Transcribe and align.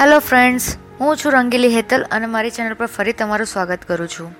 Hello 0.00 0.18
friends 0.18 0.76
હું 1.00 1.16
છું 1.16 1.32
રંગીલી 1.32 1.74
હેતલ 1.74 2.04
અને 2.10 2.26
મારી 2.26 2.50
ચેનલ 2.50 2.74
પર 2.74 2.86
ફરી 2.86 3.12
તમારું 3.12 3.46
સ્વાગત 3.46 3.78
કરું 3.86 4.08
છું. 4.08 4.34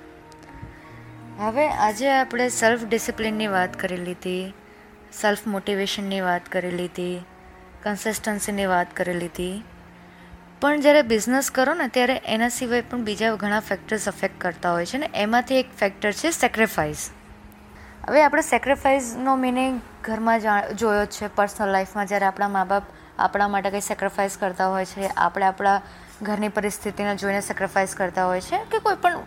હવે 1.38 1.68
આજે 1.68 2.10
આપણે 2.10 2.48
સેલ્ફ 2.48 2.84
ડિસિપ્લિનની 2.84 3.46
વાત 3.46 3.80
કરી 3.80 3.96
લીધી 3.96 4.54
સેલ્ફ 5.20 5.46
મોટિવેશનની 5.46 6.20
વાત 6.20 6.48
કરી 6.48 6.70
લીધી 6.70 7.24
કન્સિસ્ટન્સીની 7.82 8.66
વાત 8.66 8.96
કરી 8.96 9.14
લીધી. 9.14 9.64
પણ 10.60 10.80
જ્યારે 10.80 11.02
બિઝનેસ 11.02 11.50
કરો 11.50 11.74
ને, 11.74 11.88
ત્યારે 11.88 12.22
એના 12.24 12.48
સિવાય 12.48 12.80
પણ 12.80 13.04
બીજા 13.04 13.34
ઘણા 13.34 13.60
ફેક્ટર્સ 13.60 14.08
અફેક્ટ 14.08 14.40
કરતા 14.40 14.72
હોય 14.72 14.86
છે 14.86 14.98
ને, 14.98 15.10
એમાંથી 15.14 15.58
એક 15.60 15.66
ફેક્ટર 15.80 16.12
છે 16.12 16.30
સેક્રિફાઈસ 16.30 17.10
હવે 18.08 18.22
આપણે 18.22 18.42
સેક્રિફાઈસનો 18.42 19.36
મિનિંગ 19.36 19.80
ઘરમાં 20.04 20.40
જોયો 20.76 21.04
જ 21.04 21.08
છે 21.08 21.26
પર્સનલ 21.26 21.70
લાઈફમાં 21.72 22.06
જ્યારે 22.06 22.26
આપણા 22.26 22.48
મા 22.48 22.64
બાપ 22.64 22.82
આપણા 23.18 23.48
માટે 23.48 23.70
કંઈ 23.70 23.80
સેક્રિફાઈસ 23.80 24.36
કરતા 24.40 24.68
હોય 24.68 24.84
છે, 24.84 25.06
આપણે 25.06 25.46
આપણા 25.46 25.80
ઘરની 26.22 26.48
પરિસ્થિતિને 26.48 27.16
જોઈને 27.16 27.40
સેક્રિફાઈસ 27.40 27.94
કરતા 27.94 28.26
હોય 28.26 28.40
છે 28.40 28.58
કે 28.70 28.78
કોઈ 28.78 28.94
પણ 28.94 29.22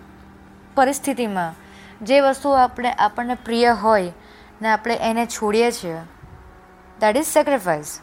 પરિસ્થિતિમાં 0.76 1.56
જે 2.06 2.20
વસ્તુ 2.22 2.50
આપણે, 2.50 2.92
આપણને 2.92 3.36
પ્રિય 3.36 3.74
હોય 3.74 4.14
ને 4.62 4.68
આપણે 4.70 5.00
એને 5.02 5.26
છોડીએ 5.26 5.72
છીએ 5.72 5.98
that 7.00 7.18
is 7.18 7.26
sacrifice 7.26 8.00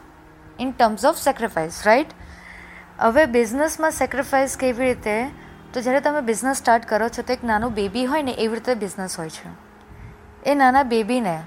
in 0.59 0.71
terms 0.71 1.05
of 1.05 1.17
sacrifice 1.17 1.81
right 1.85 2.13
હવે 2.99 3.25
બિઝનેસમાં 3.25 3.91
સેક્રિફાઈસ 3.91 4.57
કેવી 4.57 4.85
રીતે? 4.85 5.15
તો 5.73 5.81
જ્યારે 5.81 5.99
તમે 5.99 6.21
બિઝનેસ 6.21 6.57
સ્ટાર્ટ 6.57 6.85
કરો 6.85 7.09
છો 7.09 7.21
તો 7.21 7.33
એક 7.33 7.43
નાનું 7.43 7.73
બેબી 7.73 8.05
હોય 8.05 8.21
ને 8.21 8.31
એવી 8.31 8.55
રીતે 8.55 8.75
બિઝનેસ 8.75 9.19
હોય 9.19 9.29
છે. 9.29 9.49
એ 10.51 10.55
નાના 10.55 10.83
બેબીને 10.83 11.37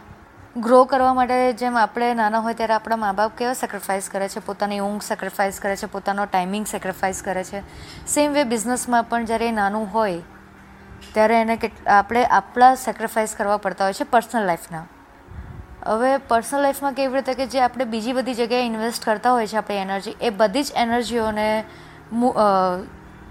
ગ્રો 0.56 0.84
કરવા 0.84 1.14
માટે 1.14 1.52
જેમ 1.52 1.76
આપણે 1.78 2.14
નાના 2.14 2.38
હોય 2.38 2.54
ત્યારે 2.54 2.72
આપણા 2.72 2.96
મા 2.96 3.12
બાપ 3.12 3.36
કેવા 3.36 3.52
સેક્રિફાઈસ 3.52 4.08
કરે 4.10 4.28
છે? 4.28 4.40
પોતાની 4.40 4.78
ઊંઘ 4.80 5.02
સેક્રિફાઈસ 5.02 5.60
કરે 5.60 5.76
છે, 5.76 5.86
પોતાનો 5.86 6.24
ટાઈમિંગ 6.24 6.66
સેક્રિફાઈસ 6.66 7.22
કરે 7.22 7.44
છે. 7.44 7.60
સેમ 8.06 8.32
વે 8.32 8.44
બિઝનેસમાં 8.44 9.04
પણ 9.04 9.24
જ્યારે 9.24 9.48
એ 9.48 9.52
નાનું 9.52 9.88
હોય, 9.92 10.20
ત્યારે 11.14 11.40
એને 11.40 11.58
આપણે 11.86 12.24
આપણા 12.24 12.74
સેક્રિફાઈસ 12.74 13.34
કરવા 13.38 13.56
પડતા 13.56 13.84
હોય 13.84 13.92
છે 13.92 14.04
પર્સનલ 14.04 14.46
લાઈફના 14.46 14.84
હવે 15.86 16.16
પર્સનલ 16.18 16.62
લાઈફમાં 16.62 16.92
કેવી 16.92 17.14
રીતે 17.14 17.34
કે 17.34 17.46
જે 17.46 17.60
આપણે 17.60 17.84
બીજી 17.84 18.12
બધી 18.12 18.34
જગ્યાએ 18.34 18.66
ઇન્વેસ્ટ 18.66 19.04
કરતા 19.04 19.32
હોય 19.32 19.46
છે 19.46 19.56
આપણી 19.56 19.76
એનર્જી 19.76 20.16
એ 20.20 20.30
બધી 20.30 20.62
જ 20.62 20.72
એનર્જીઓને 20.76 21.64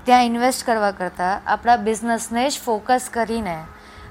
ત્યાં 0.06 0.26
ઇન્વેસ્ટ 0.26 0.66
કરવા 0.66 0.92
કરતાં 0.92 1.50
આપણા 1.50 1.76
બિઝનેસને 1.76 2.50
જ 2.50 2.62
ફોકસ 2.66 3.10
કરીને 3.14 3.58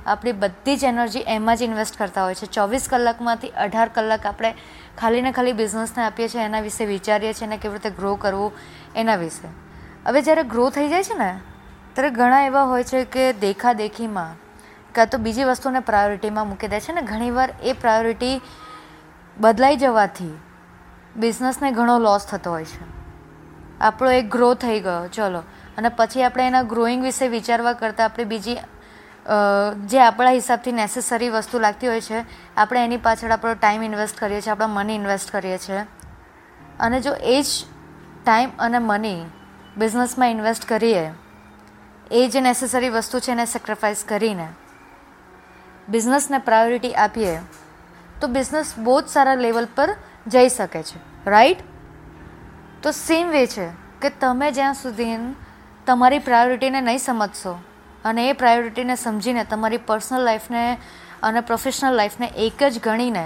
આપણી 0.07 0.33
બધી 0.33 0.77
જ 0.77 0.85
એનર્જી 0.85 1.25
એમાં 1.27 1.57
જ 1.57 1.63
ઇન્વેસ્ટ 1.63 1.99
કરતા 1.99 2.25
હોય 2.25 2.35
છે. 2.35 2.47
ચોવીસ 2.47 2.89
કલાકમાંથી 2.91 3.49
અઢાર 3.49 3.89
કલાક 3.89 4.27
આપણે 4.27 4.55
ખાલી 4.99 5.23
ને 5.23 5.33
ખાલી 5.33 5.53
બિઝનેસને 5.53 6.05
આપીએ 6.05 6.29
છીએ, 6.29 6.43
એના 6.43 6.61
વિશે 6.61 6.85
વિચારીએ 6.85 7.33
છીએ 7.33 7.47
અને 7.47 7.57
કેવી 7.57 7.75
રીતે 7.75 7.91
ગ્રો 7.91 8.15
કરવું 8.15 8.53
એના 8.97 9.17
વિશે. 9.17 9.49
હવે 10.07 10.23
જ્યારે 10.23 10.43
ગ્રો 10.43 10.71
થઈ 10.71 10.89
જાય 10.89 11.03
છે 11.03 11.19
ને, 11.19 11.41
ત્યારે 11.93 12.11
ઘણા 12.11 12.43
એવા 12.43 12.63
હોય 12.63 12.85
છે 12.85 13.05
કે 13.05 13.33
દેખાદેખીમાં 13.33 14.35
કાં 14.95 15.07
તો 15.07 15.19
બીજી 15.19 15.45
વસ્તુને 15.45 15.81
પ્રાયોરિટીમાં 15.81 16.49
મૂકી 16.49 16.69
દે 16.69 16.81
છે 16.81 16.93
ને, 16.93 17.03
ઘણીવાર 17.03 17.55
એ 17.63 17.73
પ્રાયોરિટી 17.73 18.41
બદલાઈ 19.39 19.77
જવાથી 19.77 20.39
બિઝનેસને 21.17 21.73
ઘણો 21.73 21.99
લોસ 21.99 22.27
થતો 22.27 22.51
હોય 22.51 22.65
છે. 22.65 22.85
આપણો 23.81 24.11
એક 24.11 24.31
ગ્રો 24.31 24.55
થઈ 24.55 24.81
ગયો, 24.81 25.09
ચલો. 25.09 25.43
અને 25.79 25.89
પછી 25.89 26.23
આપણે 26.23 26.47
એના 26.47 26.63
ગ્રોઈંગ 26.63 27.03
વિશે 27.03 27.29
વિચારવા 27.29 27.73
કરતાં 27.73 28.05
આપણે 28.05 28.25
બીજી 28.25 28.57
જે 29.87 30.01
આપણા 30.01 30.31
હિસાબથી 30.31 30.73
નેસેસરી 30.73 31.31
વસ્તુ 31.31 31.59
લાગતી 31.59 31.89
હોય 31.89 32.01
છે, 32.01 32.25
આપણે 32.57 32.85
એની 32.85 32.97
પાછળ 32.97 33.31
આપણો 33.31 33.55
ટાઈમ 33.55 33.83
ઇન્વેસ્ટ 33.83 34.21
કરીએ 34.21 34.41
છીએ, 34.41 34.53
આપણા 34.53 34.67
મની 34.67 34.95
ઇન્વેસ્ટ 34.95 35.31
કરીએ 35.31 35.59
છીએ. 35.59 35.87
અને 36.81 37.01
જો 37.01 37.15
એ 37.15 37.43
જ 37.43 37.49
ટાઈમ 38.25 38.51
અને 38.59 38.79
મની 38.79 39.23
બિઝનેસમાં 39.77 40.31
ઇન્વેસ્ટ 40.31 40.69
કરીએ, 40.69 41.13
એ 42.11 42.29
જે 42.29 42.41
નેસેસરી 42.41 42.91
વસ્તુ 42.91 43.21
છે 43.21 43.33
એને 43.33 43.47
સેક્રિફાઈસ 43.47 44.05
કરીને 44.05 44.49
બિઝનેસને 45.89 46.39
પ્રાયોરિટી 46.39 46.95
આપીએ, 46.95 47.41
તો 48.21 48.29
બિઝનેસ 48.29 48.75
બહુ 48.79 49.01
જ 49.01 49.07
સારા 49.07 49.35
લેવલ 49.35 49.67
પર 49.77 49.91
જઈ 50.27 50.49
શકે 50.49 50.83
છે. 50.83 50.99
રાઈટ 51.27 51.61
તો 52.83 52.93
સેમ 52.93 53.31
વે 53.31 53.47
છે 53.47 53.67
કે 54.01 54.11
તમે 54.21 54.53
જ્યાં 54.53 54.75
સુધી 54.75 55.17
તમારી 55.87 56.19
પ્રાયોરિટીને 56.19 56.81
નહીં 56.81 56.99
સમજશો 56.99 57.55
અને 58.09 58.29
એ 58.29 58.35
પ્રાયોરિટીને 58.41 58.97
સમજીને 58.97 59.45
તમારી 59.53 59.83
પર્સનલ 59.89 60.27
લાઈફને 60.29 60.65
અને 61.23 61.41
પ્રોફેશનલ 61.49 61.97
લાઈફને 62.01 62.29
એક 62.47 62.61
જ 62.65 62.83
ગણીને, 62.87 63.25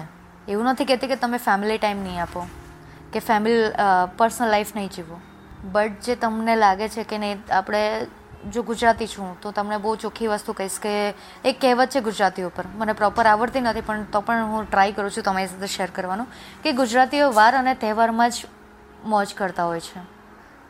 એવું 0.48 0.70
નથી 0.72 0.88
કહેતી 0.90 1.10
કે 1.12 1.18
તમે 1.24 1.38
ફેમિલી 1.40 1.78
ટાઈમ 1.78 2.00
નહીં 2.04 2.22
આપો, 2.22 2.46
કે 3.12 3.20
ફેમિલી 3.20 3.74
પર્સનલ 4.18 4.50
લાઈફ 4.54 4.72
નહીં 4.76 4.94
જીવો. 4.96 5.20
બટ 5.72 6.06
જે 6.06 6.16
તમને 6.16 6.56
લાગે 6.56 6.88
છે 6.88 7.04
કે 7.04 7.18
નહીં, 7.18 7.42
આપણે 7.50 7.82
જો 8.52 8.62
ગુજરાતી 8.62 9.06
છું, 9.06 9.34
તો 9.40 9.52
તમને 9.52 9.78
બહુ 9.78 9.90
ચોખ્ખી 9.96 10.28
વસ્તુ 10.28 10.52
કહીશ 10.58 10.78
કે 10.80 10.92
એક 11.44 11.58
કહેવત 11.60 11.90
છે 11.92 12.00
ગુજરાતી 12.00 12.46
ઉપર 12.48 12.64
મને 12.78 12.94
પ્રોપર 13.00 13.26
આવડતી 13.26 13.60
નથી, 13.60 13.84
પણ 13.88 14.06
તો 14.12 14.22
પણ 14.22 14.48
હું 14.52 14.70
ટ્રાય 14.70 14.94
કરું 14.96 15.10
છું 15.10 15.26
તમારી 15.26 15.50
સાથે 15.50 15.68
શેર 15.68 15.90
કરવાનું, 15.92 16.26
કે 16.62 16.72
ગુજરાતીઓ 16.72 17.26
વાર 17.32 17.52
અને 17.54 17.74
તહેવારમાં 17.74 18.30
જ 18.30 18.48
મોજ 19.04 19.34
કરતા 19.34 19.66
હોય 19.68 19.80
છે. 19.80 20.00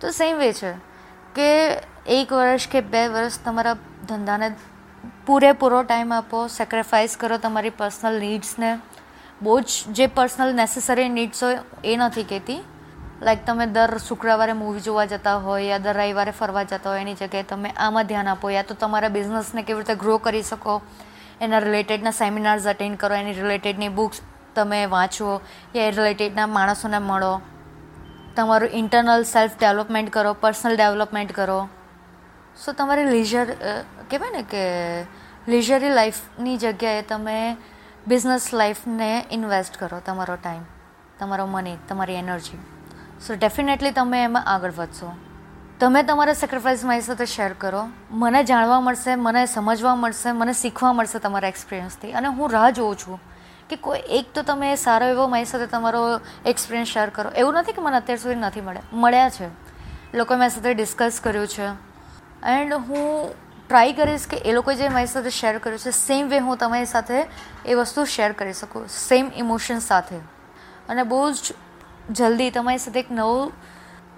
તો 0.00 0.10
સેમ 0.12 0.38
વે 0.38 0.50
છે, 0.52 0.72
કે 1.36 1.48
એક 2.06 2.30
વર્ષ 2.32 2.66
કે 2.66 2.80
બે 2.80 3.08
વર્ષ 3.08 3.42
તમારા 3.44 3.76
ધંધાને 4.08 4.56
પૂરેપૂરો 5.26 5.82
ટાઈમ 5.84 6.12
આપો 6.12 6.48
સેક્રિફાઈસ 6.48 7.16
કરો 7.16 7.36
તમારી 7.38 7.70
પર્સનલ 7.70 8.14
નીડ્સને 8.18 8.70
બહુ 9.42 9.60
જ 9.60 9.92
જે 9.96 10.06
પર્સનલ 10.08 10.54
નેસેસરી 10.54 11.08
નીડ્સ 11.08 11.42
હોય 11.42 11.58
એ 11.84 11.96
નથી 11.96 12.24
કહેતી. 12.24 12.60
લાઈક 13.22 13.44
તમે 13.44 13.66
દર 13.66 13.98
શુક્રવારે 13.98 14.52
મૂવી 14.52 14.80
જોવા 14.80 15.04
જતા 15.06 15.38
હોય 15.44 15.64
યા 15.64 15.78
દર 15.78 15.96
રવિવારે 15.96 16.32
ફરવા 16.32 16.64
જતા 16.64 16.90
હોય 16.90 17.00
એની 17.00 17.14
જગ્યાએ 17.14 17.48
તમે 17.50 17.72
આમાં 17.76 18.06
ધ્યાન 18.06 18.30
આપો 18.32 18.50
યા 18.50 18.68
તો 18.70 18.74
તમારા 18.74 19.10
બિઝનેસને 19.16 19.62
કેવી 19.62 19.82
રીતે 19.82 19.94
ગ્રો 19.94 20.18
કરી 20.18 20.42
શકો, 20.42 20.80
એના 21.40 21.60
રિલેટેડના 21.60 22.12
સેમિનાર્સ 22.12 22.66
અટેન્ડ 22.66 22.96
કરો, 22.96 23.14
એની 23.14 23.36
રિલેટેડની 23.40 23.90
બુક્સ 23.98 24.22
તમે 24.54 24.86
વાંચો, 24.86 25.42
યા 25.74 25.88
એ 25.88 25.90
રિલેટેડના 25.90 26.46
માણસોને 26.46 26.98
મળો. 26.98 27.34
તમારું 28.36 28.72
ઇન્ટરનલ 28.80 29.24
સેલ્ફ 29.24 29.60
ડેવલપમેન્ટ 29.60 30.10
કરો 30.10 30.34
પર્સનલ 30.34 30.80
ડેવલપમેન્ટ 30.80 31.32
કરો. 31.32 31.60
સો 32.56 32.72
તમારે 32.72 33.04
લેઝર 33.04 33.54
કહેવાય 34.10 34.30
ને 34.30 34.42
કે 34.42 34.64
લેઝરી 35.50 35.88
લાઈફની 35.88 36.56
જગ્યાએ 36.56 37.02
તમે 37.02 37.56
બિઝનેસ 38.06 38.54
લાઈફને 38.54 39.26
ઇન્વેસ્ટ 39.30 39.76
કરો 39.76 40.00
તમારો 40.06 40.36
ટાઈમ 40.36 40.62
તમારો 41.18 41.46
મની 41.46 41.76
તમારી 41.88 42.14
એનર્જી 42.14 42.58
સો 43.26 43.34
ડેફિનેટલી 43.34 43.90
તમે 43.90 44.24
એમાં 44.24 44.44
આગળ 44.46 44.70
વધશો. 44.70 45.12
તમે 45.80 46.02
તમારા 46.02 46.32
સેક્રિફાઈસ 46.32 46.84
મારી 46.84 47.00
સાથે 47.00 47.26
શેર 47.26 47.52
કરો. 47.52 47.88
મને 48.10 48.44
જાણવા 48.44 48.80
મળશે, 48.80 49.14
મને 49.14 49.46
સમજવા 49.46 49.94
મળશે, 49.94 50.32
મને 50.32 50.52
શીખવા 50.52 50.92
મળશે 50.92 51.18
તમારા 51.18 51.48
એક્સપિરિયન્સથી 51.48 52.12
અને 52.12 52.28
હું 52.28 52.50
રાહ 52.50 52.70
જોઉં 52.70 52.96
છું 52.96 53.20
કે 53.68 53.76
કોઈ 53.76 54.02
એક 54.08 54.26
તો 54.34 54.42
તમે 54.42 54.76
સારો 54.76 55.06
એવો 55.06 55.28
મારી 55.28 55.44
સાથે 55.44 55.66
તમારો 55.66 56.20
એક્સપિરિયન્સ 56.46 56.88
શેર 56.88 57.10
કરો. 57.10 57.30
એવું 57.30 57.54
નથી 57.54 57.72
કે 57.72 57.82
મને 57.82 57.96
અત્યાર 57.96 58.18
સુધી 58.18 58.34
નથી 58.34 58.60
મળ્યા. 58.60 58.82
મળ્યા 58.92 59.30
છે. 59.30 59.48
લોકોએ 60.14 60.36
મારી 60.36 60.50
સાથે 60.50 60.74
ડિસ્કસ 60.74 61.20
કર્યું 61.22 61.46
છે. 61.46 61.89
એન્ડ 62.46 62.74
હું 62.74 63.34
ટ્રાય 63.68 63.92
કરીશ 63.92 64.26
કે 64.26 64.36
એ 64.36 64.52
લોકોએ 64.52 64.74
જે 64.74 64.88
મારી 64.88 65.06
સાથે 65.06 65.30
શેર 65.30 65.58
કર્યું 65.58 65.78
છે 65.78 65.90
સેમ 65.90 66.28
વે 66.28 66.38
હું 66.38 66.56
તમારી 66.56 66.86
સાથે 66.86 67.26
એ 67.66 67.74
વસ્તુ 67.74 68.04
શેર 68.04 68.32
કરી 68.32 68.52
શકું. 68.52 68.88
સેમ 68.88 69.30
ઇમોશન 69.36 69.78
સાથે. 69.78 70.16
અને 70.88 71.02
બહુ 71.02 71.30
જ 71.30 71.52
જલ્દી 72.10 72.50
તમારી 72.50 72.78
સાથે 72.78 73.00
એક 73.00 73.06
નવું, 73.10 73.52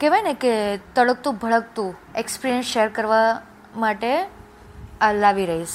કહેવાય 0.00 0.22
ને 0.22 0.34
કે 0.34 0.76
તડકતું, 0.76 1.34
ભડકતું 1.34 1.94
એક્સપિરિયન્સ 2.14 2.64
શેર 2.64 2.88
કરવા 2.88 3.42
માટે 3.76 4.26
આ 5.00 5.12
લાવી 5.12 5.46
રહીશ. 5.46 5.68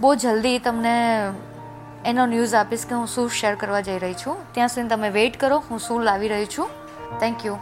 બહુ 0.00 0.14
જલ્દી 0.14 0.58
તમને 0.58 1.28
એનો 2.04 2.26
ન્યૂઝ 2.26 2.54
આપીશ 2.54 2.86
કે 2.86 2.94
હું 2.94 3.06
શું 3.06 3.30
શેર 3.30 3.54
કરવા 3.54 3.80
જઈ 3.80 3.98
રહી 3.98 4.14
છું. 4.14 4.54
ત્યાં 4.54 4.68
સુધી 4.68 4.88
તમે 4.88 5.10
વેઇટ 5.10 5.40
કરો, 5.40 5.58
હું 5.58 5.78
શું 5.78 6.02
લાવી 6.02 6.28
રહી 6.28 6.46
છું. 6.46 6.68
Thank 7.20 7.46
you 7.46 7.58